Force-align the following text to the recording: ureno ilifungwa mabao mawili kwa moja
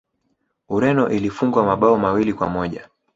ureno 0.69 1.09
ilifungwa 1.09 1.63
mabao 1.65 1.97
mawili 1.97 2.33
kwa 2.33 2.49
moja 2.49 2.89